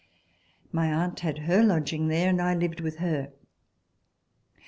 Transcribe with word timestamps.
My 0.71 0.91
aunt 0.91 1.19
had 1.19 1.37
her 1.43 1.61
lodging 1.61 2.07
there 2.07 2.27
and 2.27 2.41
I 2.41 2.55
lived 2.55 2.79
with 2.79 2.95
her. 2.95 3.31